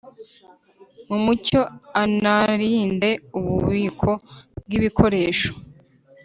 mu 1.09 1.17
mucyo 1.25 1.59
anarinde 2.03 3.09
ububiko 3.37 4.11
bw 4.65 4.71
ibikoresho 4.77 5.49